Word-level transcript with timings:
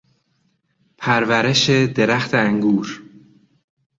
پرورش 0.97 1.69
درخت 1.69 2.33
انگور 2.35 3.01